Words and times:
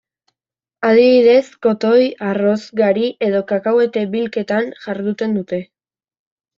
Adibidez, 0.87 1.43
kotoi, 1.67 2.07
arroz, 2.31 2.57
gari 2.81 3.07
edo 3.29 3.45
kakahuete 3.55 4.07
bilketan 4.19 4.77
jarduten 4.87 5.41
dute. 5.41 5.67